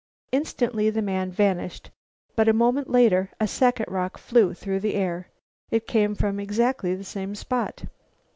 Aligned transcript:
Instantly 0.31 0.89
the 0.89 1.03
man 1.03 1.29
vanished, 1.29 1.91
but 2.35 2.47
a 2.47 2.53
moment 2.53 2.89
later 2.89 3.29
a 3.39 3.45
second 3.47 3.85
rock 3.87 4.17
flew 4.17 4.51
through 4.51 4.79
the 4.79 4.95
air. 4.95 5.29
It 5.69 5.85
came 5.85 6.15
from 6.15 6.39
exactly 6.39 6.95
the 6.95 7.03
same 7.03 7.35
spot. 7.35 7.83